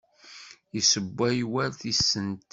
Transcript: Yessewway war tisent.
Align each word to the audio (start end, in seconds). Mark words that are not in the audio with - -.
Yessewway 0.75 1.37
war 1.53 1.69
tisent. 1.79 2.41